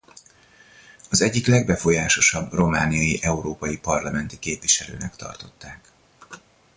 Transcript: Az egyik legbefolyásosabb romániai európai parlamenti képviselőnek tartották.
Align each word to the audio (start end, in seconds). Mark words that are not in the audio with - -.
Az 1.09 1.21
egyik 1.21 1.47
legbefolyásosabb 1.47 2.51
romániai 2.53 3.19
európai 3.21 3.77
parlamenti 3.79 4.39
képviselőnek 4.39 5.15
tartották. 5.15 5.91